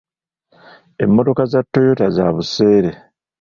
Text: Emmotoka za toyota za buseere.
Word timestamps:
Emmotoka 1.03 1.43
za 1.51 1.61
toyota 1.73 2.05
za 2.15 2.25
buseere. 2.35 2.91